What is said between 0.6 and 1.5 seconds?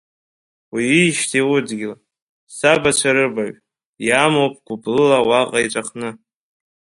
Уижьҭеи